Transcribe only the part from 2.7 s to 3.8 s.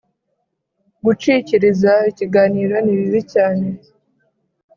nibibi cyane